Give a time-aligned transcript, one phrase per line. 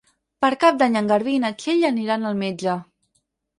[0.45, 2.77] Per Cap d'Any en Garbí i na Txell aniran al metge.